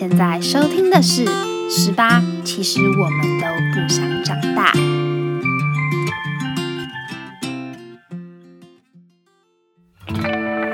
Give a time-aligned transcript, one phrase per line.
[0.00, 1.26] 现在收听的是
[1.68, 4.72] 《十八》，其实我们都不想长大。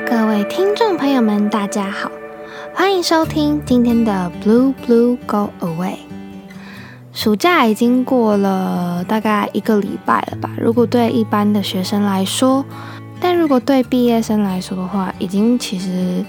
[0.06, 2.08] 各位听众朋友们，大家好，
[2.72, 5.94] 欢迎收听今天的《Blue Blue Go Away》。
[7.12, 10.52] 暑假已经过了大概一个礼拜了吧？
[10.56, 12.64] 如果对一般的学生来说，
[13.18, 16.24] 但如果对毕业生来说的话，已经其实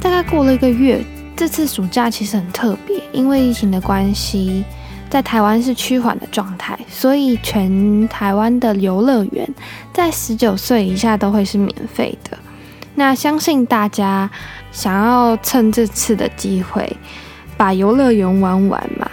[0.00, 1.00] 大概过了一个月。
[1.38, 4.64] 这次暑假其实很特别，因为疫情的关系，
[5.08, 9.48] 在台湾是趋缓的状态，所以全台湾的游乐园
[9.92, 12.36] 在十九岁以下都会是免费的。
[12.96, 14.28] 那相信大家
[14.72, 16.96] 想要趁这次的机会
[17.56, 19.08] 把游乐园玩完嘛？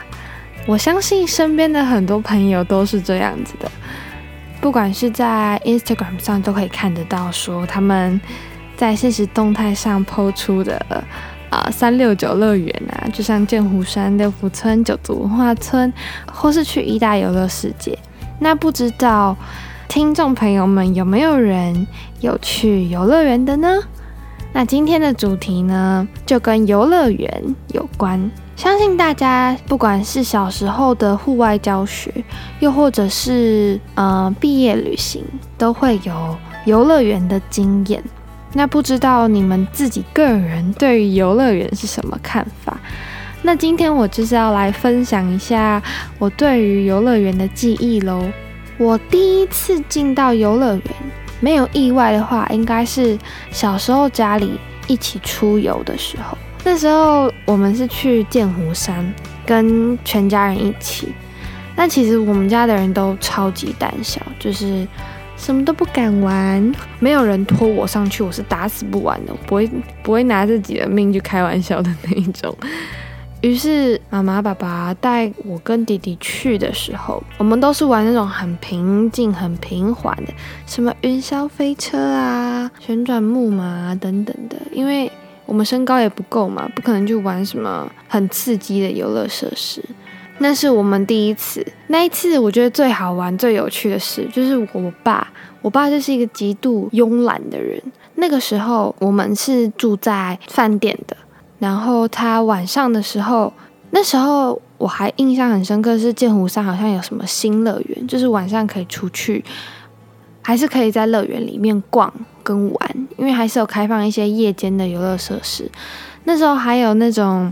[0.65, 3.69] 我相信身边的很多朋友都是这样子的，
[4.59, 8.19] 不管是在 Instagram 上都可以看得到，说他们
[8.75, 10.83] 在现实动态上抛出的。
[11.55, 15.91] 啊，三六九乐园啊，就像剑湖山六福村、九族文化村，
[16.29, 17.97] 或是去一大游乐世界。
[18.39, 19.37] 那不知道
[19.87, 21.87] 听众朋友们有没有人
[22.19, 23.79] 有去游乐园的呢？
[24.51, 28.29] 那今天的主题呢，就跟游乐园有关。
[28.57, 32.11] 相信大家不管是小时候的户外教学，
[32.59, 35.23] 又或者是呃毕业旅行，
[35.57, 38.03] 都会有游乐园的经验。
[38.57, 42.79] 那不知道你们自己个人对于游乐园是什么看法？
[43.41, 45.83] 那今天我就是要来分享一下
[46.17, 48.25] 我对于游乐园的记忆喽。
[48.77, 50.83] 我第一次进到游乐园，
[51.41, 53.19] 没有意外的话，应该是
[53.51, 56.37] 小时候家里一起出游的时候。
[56.63, 59.13] 那时候我们是去剑湖山，
[59.45, 61.13] 跟全家人一起。
[61.75, 64.87] 但其实我们家的人都超级胆小，就是。
[65.37, 69.69] 什么都不敢玩，没有人拖我上去，我是打死不玩的，不会
[70.01, 72.55] 不会拿自己的命去开玩笑的那一种。
[73.41, 80.33] 于是妈妈爸爸带我跟弟弟去的时候，我们都是玩那种很平静、很平缓的，
[80.65, 85.11] 什么云霄飞车啊、旋转木马等等的，因为
[85.45, 89.83] 我们身高也不够嘛，不可能去玩什么很刺激的游乐设施。
[90.39, 95.27] 那是我们第一次，那一次我觉得最好玩、最有趣的事，就是我爸。
[95.61, 97.81] 我爸就是一个极度慵懒的人。
[98.15, 101.17] 那个时候我们是住在饭店的，
[101.57, 103.51] 然后他晚上的时候，
[103.89, 109.43] 那时候我还印象很深刻，是剑湖山好像有什么新乐园，就是晚上可以出去，
[110.43, 112.13] 还是可以在乐园里面逛
[112.43, 115.71] 跟玩，因为还是有开放一些夜间的游乐设施。
[116.25, 117.51] 那时候还有那种。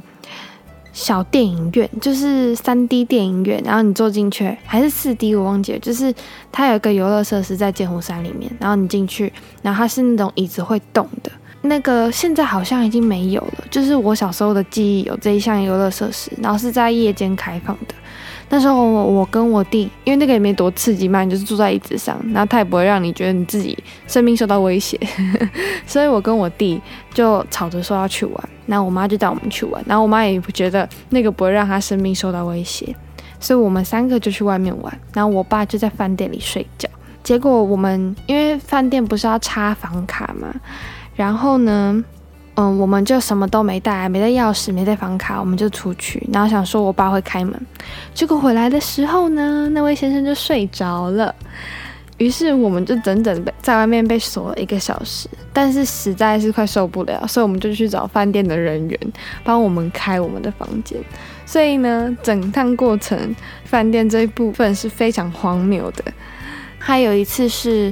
[0.94, 5.80] 小电影院就是三 D 电影院，然后你坐进去还是四 D，我忘记了。
[5.80, 6.14] 就是
[6.52, 9.34] 它有一个游乐设施在剑湖山里面，然后你进去，
[9.64, 11.32] 然后它是那种椅子会动的，
[11.64, 13.64] 那个现在好像已经没有了。
[13.72, 17.96] 就是我小时候的记忆有这一项游乐设施，然后是在夜间开放的。
[18.50, 25.00] 那时候我跟我弟，因为那个也没多刺激嘛，你就是坐在椅子上，然后他也不会让你觉得你自己生命受到威胁，
[25.88, 26.80] 所以我跟我弟
[27.16, 32.96] 就吵着说要去玩，然后我妈就带我们去玩，然后我妈也不觉得那个不会让她生命受到威胁，
[33.40, 36.90] 所以我们三个就去外面玩，然后我爸就在饭店里睡觉。
[37.24, 40.54] 结果我们因为饭店不是要插房卡嘛，
[41.16, 42.04] 然后呢？
[42.56, 47.60] 嗯，我们就什么都没带，没带钥匙，没带房卡，我们就出去，然后想说我爸会开门，
[48.14, 51.34] 结果回来的时候呢，那位先生就睡着了，
[52.18, 59.00] 于是我们就整整在外面被锁了一个小时，但是实在是快受不了，所以我们就去找饭店的人员
[59.44, 61.00] 帮我们开我们的房间，
[61.46, 63.36] 所以呢，整趟过程
[63.66, 66.04] 饭店这一部分是非常荒谬的，
[66.80, 67.92] 还有一次是。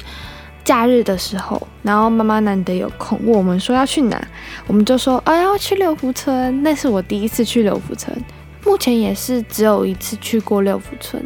[0.64, 4.28] 假日的时候，然后妈妈难得有空，问我们说要去哪，
[4.68, 6.62] 我们就说啊要去六福村。
[6.62, 8.16] 那是我第一次去六福村，
[8.64, 11.20] 目前也是只有一次去过六福村，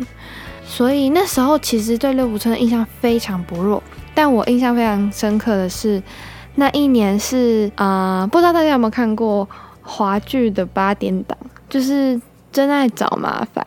[0.66, 3.81] 所以那时候其实对六福村的印象非常不弱。
[4.14, 6.02] 但我印象非常深刻的是，
[6.56, 9.48] 那一年是啊，不知道大家有没有看过
[9.82, 11.38] 华剧的八点档，
[11.70, 12.20] 就是
[12.52, 13.66] 真爱找麻烦。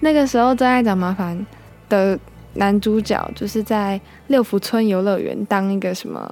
[0.00, 1.46] 那个时候真爱找麻烦
[1.88, 2.18] 的。
[2.54, 6.28] 男主角就是在六福村游乐园当一个什么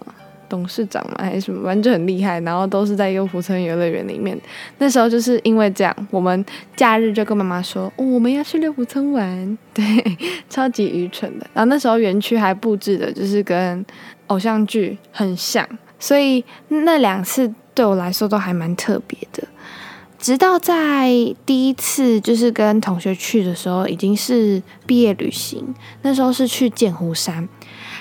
[0.49, 2.41] 董事长嘛，还是什么，反正就很厉害。
[2.41, 4.39] 然后都是在六福村游乐园里面。
[4.79, 6.45] 那时候就是因为这样，我们
[6.77, 9.59] 假日就跟妈妈说，我们要去六福村玩。
[9.75, 9.85] 对，
[10.49, 11.47] 超级愚蠢的。
[11.53, 13.85] 然后那时候园区还布置的就是跟
[14.27, 15.67] 偶像剧很像，
[15.99, 19.47] 所以那两次对我来说都还蛮特别的。
[20.19, 21.09] 直到在
[21.47, 25.73] 第一次就是跟同学去的时候，已经是毕业旅行，
[26.03, 27.49] 那时候是去剑湖山，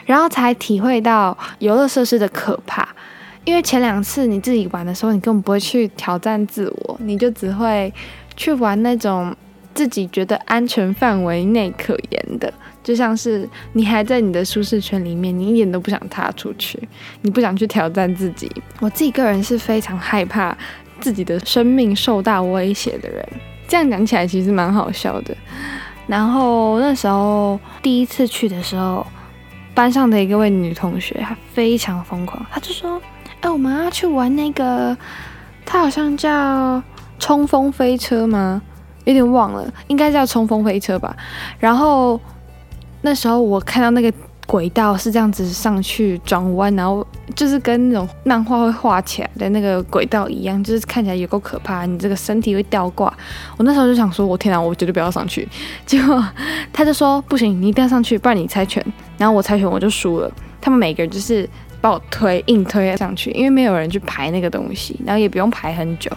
[0.08, 2.88] 然后才体会到游乐设施的可怕。
[3.46, 7.94] 因为前两次你自己玩的时候，你根本不会去挑战自我，你就只会
[8.36, 9.34] 去玩那种
[9.74, 16.78] 自己觉得安全范围内可言的，就像是你还在你的舒适圈里面，你一点都不想踏出去，
[17.22, 18.52] 你不想去挑战自己。
[18.82, 20.58] 我自己个人是非常害怕
[21.00, 23.26] 自己的生命受到威胁的人，
[23.66, 25.34] 这样讲起来其实蛮好笑的。
[26.06, 29.08] 然后那时候第一次去的时候，
[29.78, 33.00] 班上的一个位女同学，她非常疯狂，她就说。
[33.42, 34.98] 哎，我们要去玩那个，
[35.64, 36.82] 她好像叫
[37.20, 38.60] 冲锋飞车吗？
[39.06, 41.16] 有点忘了，应该叫冲锋飞车吧。
[41.60, 42.20] 然后
[43.02, 44.12] 那时候我看到那个
[44.48, 53.16] 轨道是这样子上去转弯，然后就是跟那种漫画会画起来的那个轨道一样，就是看起来有够可怕，你这个身体会吊挂。
[53.58, 55.48] 我那时候就想说，我天哪，我绝对不要上去。
[55.86, 56.28] 结果
[56.74, 58.84] 她就说不行，你一定要上去，不然你猜拳。
[59.18, 60.32] 然后我猜拳我就输了。
[60.62, 61.48] 他们每个人就是。
[61.80, 66.12] 把我推硬推上去，因为没有人去排那个东西，然后也不用排很久，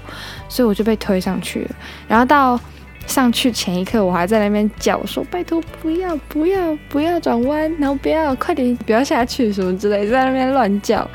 [0.48, 1.70] 所以我就被推上去了。
[2.08, 2.58] 然后到
[3.06, 11.06] 上去前一刻，我还在那边叫说：“拜托，不要，不要，不要转弯，然后不要，快点，不要下去什么之类，在那边乱叫。”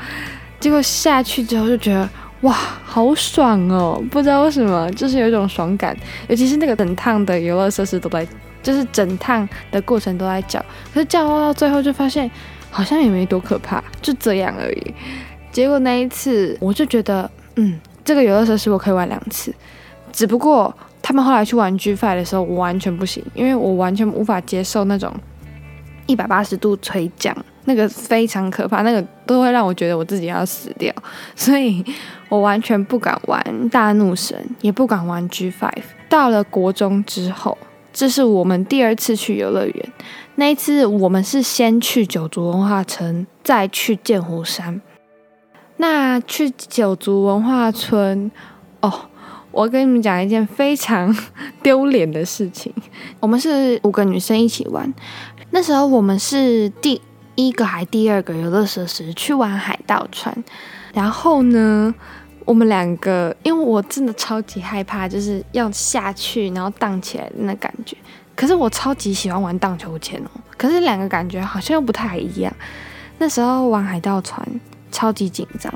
[0.60, 2.08] 结果下去之后就觉得
[2.42, 4.02] 哇，好爽哦！
[4.12, 5.94] 不知道为什么，就是有一种爽感，
[6.28, 8.24] 尤其是那个整趟的游乐设施都在，
[8.66, 10.58] 就是整趟的过程都在叫，
[10.92, 12.28] 可是叫到最后就发现。
[12.68, 14.94] 好像也没多可怕，就这样而已。
[15.50, 19.54] 结果那一次，我就觉得，嗯，这个游乐设施我可以玩两次。
[20.12, 25.10] 只不过他们后来去玩 G Five 的时候，我完全不行，因为我完全无法接受那种
[26.04, 27.34] 一百八十度垂降，
[27.64, 30.92] 那个非常可怕，那个都会让我觉得我自己要死掉，
[31.34, 31.82] 所以
[32.28, 35.84] 我完全不敢玩大怒神，也不敢玩 G Five。
[36.10, 37.56] 到了国中之后，
[37.96, 39.92] 这是我们第二次去游乐园。
[40.34, 44.82] 那一次我们是先去九族文化村，再去剑湖山。
[45.78, 48.30] 那去九族文化村，
[48.82, 48.92] 哦，
[49.50, 51.16] 我跟你们讲一件非常
[51.62, 52.70] 丢脸的事情。
[53.18, 54.92] 我们是五个女生一起玩，
[55.52, 57.00] 那时候我们是第
[57.34, 60.44] 一个还第二个游乐设施去玩海盗船。
[60.92, 61.94] 然后呢，
[62.46, 67.94] 我们两个，因为我真的超级害怕，就是要下去然后荡起来的那感觉。
[68.34, 72.52] 可是我超级喜欢玩荡秋千哦，可是两个感觉好像又不太一样。
[73.18, 74.46] 那时候玩海盗船
[74.92, 75.72] 超级紧张，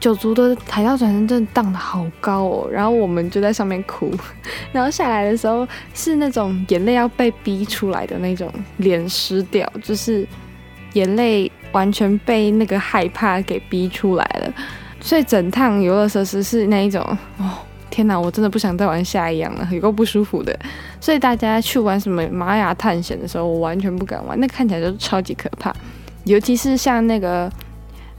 [0.00, 4.12] 九族的海盗船真的荡得好高哦，然后我们就在上面哭，
[4.72, 10.26] 然后下来的时候是那种眼泪要被逼出来的那种，脸湿掉，就是
[10.94, 14.52] 眼泪完全被那个害怕给逼出来了，
[15.00, 17.02] 所以整趟游乐设施是那一种
[17.38, 17.50] 哦。
[17.90, 20.56] 天哪，我真的不想再玩下一样了，有够不舒服的。
[21.00, 25.74] 所以大家去玩什么玛雅探险的时候，我完全不敢玩，那看起来就超级可怕。
[26.22, 27.50] 尤其是像那个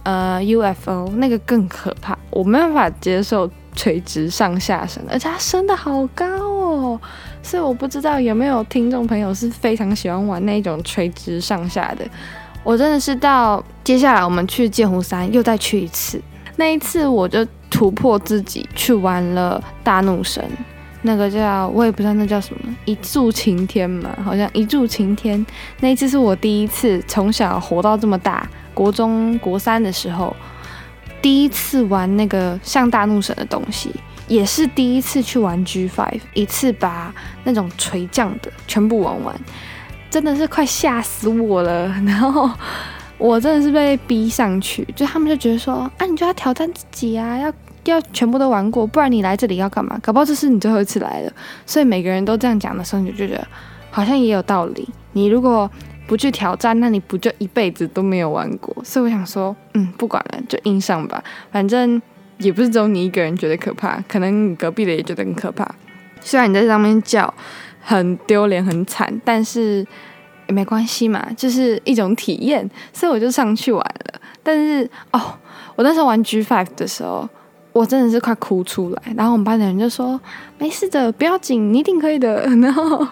[0.03, 6.99] 呃 UFO，那个更可怕，我没办法接受垂直上下升，而且它升的好高哦。
[7.41, 12.05] 所以我不知道有没有听众朋友是非常喜欢玩那一种垂直上下的。
[12.63, 16.21] 我真的是到接下来我们去剑湖山又再去一次，
[16.55, 17.45] 那一次我就。
[17.73, 20.45] 突破自己去玩了大怒神，
[21.03, 25.43] 那个叫我也不知道那叫什么，一柱擎天嘛，好像一柱擎天。
[25.79, 30.35] 那一次是我第一次从小活到这么大，国中国三的时候，
[31.21, 33.89] 第一次玩那个像大怒神的东西，
[34.27, 39.33] 也是第一次去玩 G Five，一次把那种垂降的全部玩完，
[40.09, 41.87] 真的是快吓死我了。
[42.05, 42.51] 然后。
[43.21, 47.53] 我真的是被逼上去，就他们就觉得说，啊，你就要挑战自己啊，要
[47.85, 49.95] 要全部都玩过，不然你来这里要干嘛？
[50.01, 51.31] 搞不好这是你最后一次来了。
[51.63, 53.47] 所以每个人都这样讲的时候，你就觉得
[53.91, 54.89] 好像也有道理。
[55.13, 55.69] 你如果
[56.07, 58.75] 不去挑战，那你不就一辈子都没有玩过？
[58.83, 61.23] 所以我想说，嗯，不管了，就硬上吧。
[61.51, 62.01] 反正
[62.39, 65.69] 也不是只有你一个人觉得可怕，可能你隔壁的也觉得很可怕。
[66.21, 67.31] 虽然你在上面叫
[67.79, 69.85] 很丢脸、很惨，但是。
[70.51, 74.21] 没关系嘛，就是一种体验，所以我就上去玩了。
[74.43, 75.21] 但是哦，
[75.75, 77.29] 我那时候玩 G Five 的时候，
[77.73, 79.13] 我真的是快哭出来。
[79.15, 80.19] 然后我们班的人就说
[80.57, 82.41] ：“没事的，不要紧，你一定可以的。
[82.59, 83.03] ”然后他们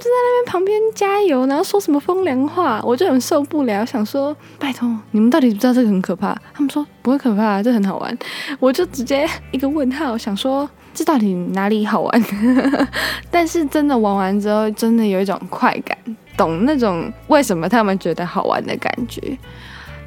[0.00, 8.18] 就在那边旁边加油，然后说什么风凉话，我就很受不了，想说：“拜托，你们到底不知道这个很可怕？”他们说：“不会可怕，这很好玩。”
[8.58, 12.24] 我就直接一个问号，想说这到底哪里好玩？
[13.30, 15.96] 但是真的玩完之后，真的有一种快感。
[16.36, 19.20] 懂那种为什么他们觉得好玩的感觉。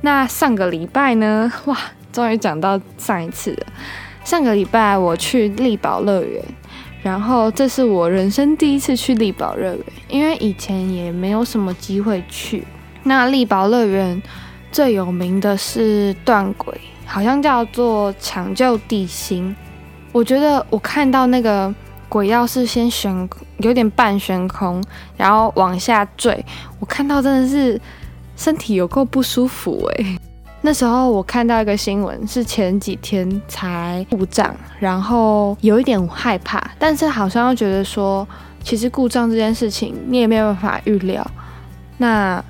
[0.01, 1.51] 那上个礼拜呢？
[1.65, 1.77] 哇，
[2.11, 3.65] 终于讲到上一次了。
[4.23, 6.43] 上个礼拜我去力宝乐园，
[7.03, 12.63] 然后这是我人生第一次去力宝乐园，因为以前也没有什么机会去。
[13.03, 14.21] 那力宝乐园
[14.71, 19.55] 最有名的是断轨，好像叫做抢救地心。
[20.11, 21.73] 我觉得我看到那个
[22.15, 24.81] 轨道是先悬，有点半悬空，
[25.17, 26.45] 然后往下坠。
[26.79, 27.77] 我看到真的是
[28.37, 30.17] 身体有够不舒服诶。
[30.61, 38.25] 那时候我看到一个新闻，是前几天才故障，然后有一点害怕，但是好像又觉得说，
[38.63, 41.29] 其实故障这件事情你也没有办法预料。
[41.97, 42.41] 那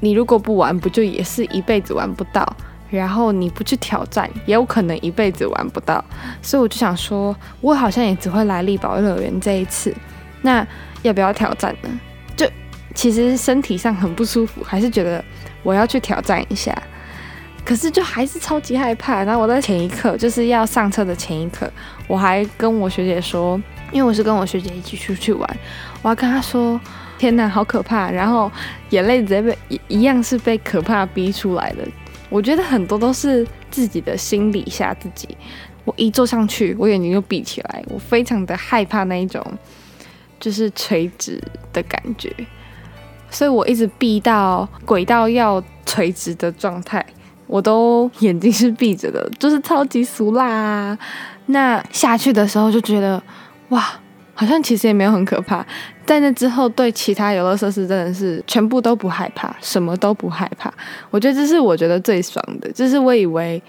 [0.00, 2.44] 你如果不玩，不就也是一辈子玩不到？
[2.90, 6.04] 然后你不去挑战，也有可能一辈子玩不到。
[6.40, 9.94] 所以我就想说，我好像也只会来力宝乐园这一次。
[10.42, 10.66] 那
[11.02, 11.88] 要不要挑战呢？
[12.36, 12.48] 就
[12.94, 15.24] 其实身体上很不舒服，还是觉得
[15.62, 16.76] 我要去挑战一下。
[17.64, 19.24] 可是就还是超级害怕。
[19.24, 21.68] 然后我在前一刻，就是要上车的前一刻，
[22.06, 25.56] 我还跟我学姐说，因为我是跟我学姐一起出去玩，
[26.02, 26.80] 我要跟她说
[27.18, 28.48] ：“天哪，好可怕！”然后
[28.90, 31.82] 眼泪直接被一样是被可怕逼出来的。
[32.28, 35.36] 我觉得很多都是自己的心理吓自己。
[35.84, 39.40] 我一坐上去，我眼睛就闭起来，我非常的害怕那一种，
[40.40, 41.40] 就是垂直
[41.72, 42.34] 的感觉，
[43.30, 47.06] 所以我一直闭到轨道要垂直的状态，
[47.46, 50.98] 我都眼睛是闭着的，就是超级俗辣。
[51.46, 53.22] 那下去的时候就觉得，
[53.68, 54.00] 哇！
[54.38, 55.66] 好像其实也没有很可怕，
[56.04, 60.72] 在那之后对其他游乐设施真的是全部都不害怕，什么都不害怕。
[61.10, 63.60] 我觉得这是我觉得最爽的，就是我以为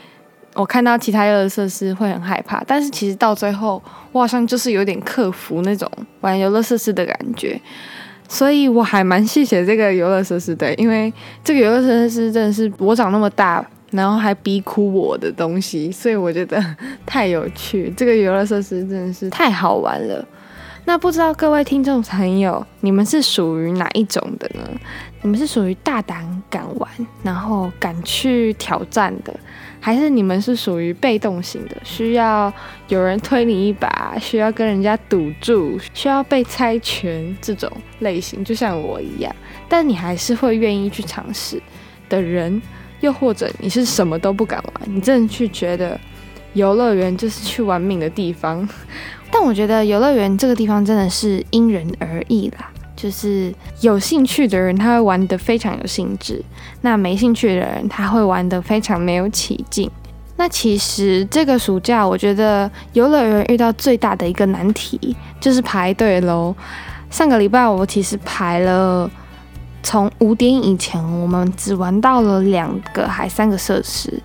[0.53, 3.81] 我看到其他游乐设施会很害怕，但是其实到最后
[4.11, 7.59] 我好像就是有点克服那种玩游乐设施的感觉，
[8.27, 11.11] 所以我还蛮谢谢这个游乐设施的，因为
[11.43, 13.65] 这个游乐设施真的是我长那么大。
[13.91, 16.61] 然后还逼哭我的东西，所以我觉得
[17.05, 20.27] 太有趣，这个游乐设施真的是太好玩了。
[20.87, 24.63] 那不知道各位听众朋友，你们是属于哪一种的呢？
[25.21, 26.89] 你们是属于大胆敢玩，
[27.21, 29.37] 然后敢去挑战的，
[29.81, 32.51] 还是你们是属于被动型的，需要
[32.87, 38.41] 有人推你一把，需要跟人家赌注，需要被猜拳这种类型？
[38.45, 39.35] 就像我一样，
[39.67, 41.61] 但你还是会愿意去尝试
[42.07, 42.61] 的人，
[43.01, 45.99] 又或者你是什么都不敢玩，你真的去觉得
[46.57, 48.67] 游乐园就是去玩命的地方？
[49.31, 56.43] 但我觉得游乐园这个地方真的是因人而异啦，就是有兴趣的人他会玩得非常有兴致，
[56.81, 59.89] 那没兴趣的人他会玩得非常没有起劲。
[60.37, 66.55] 那其实这个暑假，我觉得游乐园遇到最大的一个难题就是排队喽。
[67.09, 69.09] 上个礼拜我其实排了，
[69.81, 74.21] 从五点以前我们只玩到了两个还三个设施，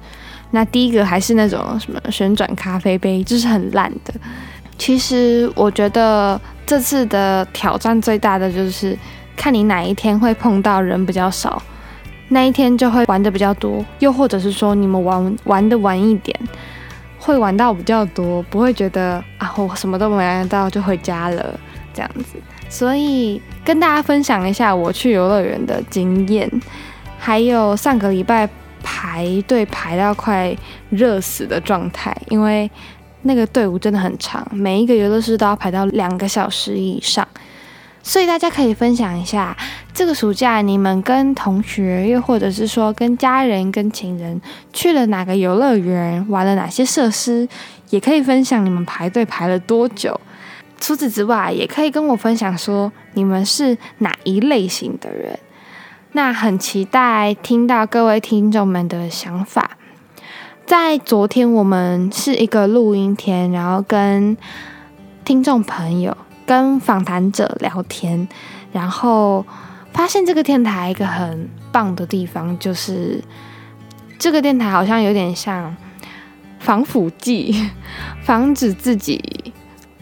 [0.53, 4.15] 那第一个还是那种什么旋转咖啡杯，就是很烂的。
[4.79, 8.97] 其实我觉得这次的挑战最大的就是
[9.37, 11.63] 看你哪一天会碰到人比较少，
[12.29, 16.39] 那一天就会玩的比较多，又或者是说你们玩玩的晚一点，
[17.19, 21.59] 会玩到比较多，不会觉得啊我什么都没玩到就回家了
[21.95, 22.37] 这样子。
[22.69, 26.51] 所以跟大家分享一下我去游乐园的经验，
[27.19, 28.49] 还有上个礼拜
[28.83, 30.57] 排队排到快
[30.91, 32.71] 热死的状态，因为。
[33.25, 37.25] 那个队伍真的很长，每一个游乐室都要排到两个小时以上，
[38.03, 39.57] 所以大家可以分享一下，
[39.95, 47.49] 这个暑假你们跟同学，又或者是说跟家人、跟情人去了哪个游乐园，玩了哪些设施，
[47.91, 50.21] 也可以分享你们排队排了多久。
[50.81, 55.39] 除此之外，也可以跟我分享说你们是哪一类型的人。
[56.15, 59.79] 那很期待听到各位听众们的想法。
[60.67, 64.37] 在昨天，我们是一个录音天，然后跟
[65.25, 66.15] 听众朋友、
[66.45, 68.29] 跟访谈者聊天，
[68.73, 69.45] 然后
[69.93, 73.23] 发现这个电台一个很棒的地方，就是
[74.19, 75.75] 这个电台好像有点像
[76.59, 77.71] 防腐剂，
[78.23, 79.53] 防止自己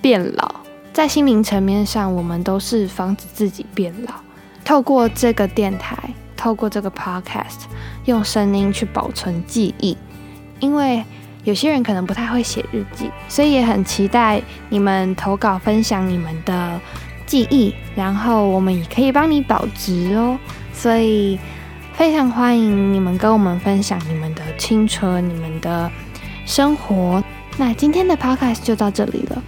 [0.00, 0.56] 变老。
[0.92, 4.14] 在心灵层面上，我们都是防止自己变老。
[4.64, 5.96] 透过这个电台，
[6.36, 7.64] 透过这个 podcast，
[8.04, 9.96] 用声音去保存记忆。
[10.58, 11.02] 因为
[11.44, 16.80] 有些人可能不太会写日记，所以也很期待你们投稿分享你们的
[17.26, 20.38] 记忆，然后我们也可以帮你保值哦。
[20.72, 21.38] 所以
[21.94, 25.90] 非常欢迎你们跟我们分享你们的青春、你们的
[26.44, 27.22] 生活。
[27.56, 29.42] 那今天的 podcast 就到这里了。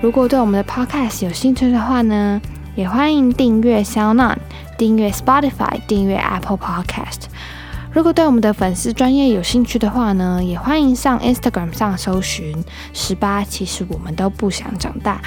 [0.00, 2.40] 如果对我们的 podcast 有兴趣的话呢，
[2.74, 4.36] 也欢迎订阅 SoundOn、
[4.76, 7.24] 订阅 Spotify、订阅 Apple Podcast。
[7.92, 13.44] 如果对我们的粉丝专业有兴趣的话呢，也欢迎上 Instagram 上搜寻十八。
[13.44, 15.20] 其实我们都不想长大，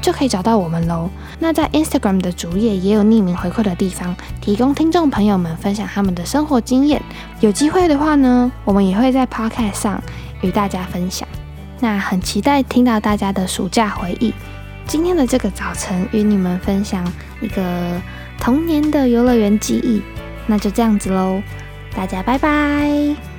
[0.00, 1.10] 就可以找到我们喽。
[1.40, 7.02] 那在 Instagram 的主页也有匿名回馈的地方，提供听众朋友们分享他们的生活经验。
[7.40, 10.00] 有机会的话呢，我们也会在 Podcast 上
[10.42, 11.26] 与大家分享。
[11.80, 14.32] 那很期待听到大家的暑假回忆。
[14.86, 17.10] 今天的这个早晨，与你们分享
[17.40, 18.00] 一个
[18.38, 20.02] 童年的游乐园记忆。
[20.46, 21.42] 那就这样子喽，
[21.94, 23.31] 大家拜拜。